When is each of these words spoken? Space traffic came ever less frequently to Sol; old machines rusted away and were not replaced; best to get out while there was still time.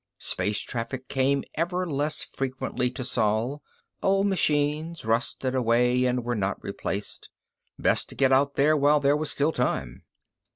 Space 0.17 0.61
traffic 0.61 1.07
came 1.09 1.43
ever 1.53 1.85
less 1.85 2.23
frequently 2.23 2.89
to 2.89 3.03
Sol; 3.03 3.61
old 4.01 4.25
machines 4.25 5.05
rusted 5.05 5.53
away 5.53 6.05
and 6.05 6.23
were 6.23 6.33
not 6.33 6.57
replaced; 6.63 7.29
best 7.77 8.09
to 8.09 8.15
get 8.15 8.31
out 8.31 8.57
while 8.57 8.99
there 8.99 9.15
was 9.15 9.29
still 9.29 9.51
time. 9.51 10.01